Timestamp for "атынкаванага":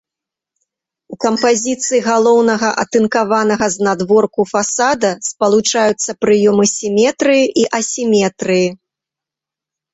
2.85-3.69